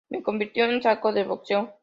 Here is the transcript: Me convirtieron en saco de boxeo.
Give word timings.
Me 0.09 0.23
convirtieron 0.23 0.73
en 0.73 0.81
saco 0.81 1.13
de 1.13 1.23
boxeo. 1.25 1.75